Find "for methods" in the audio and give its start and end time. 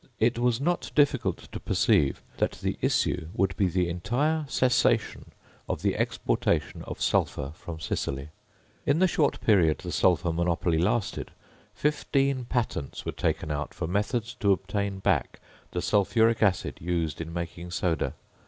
13.75-14.33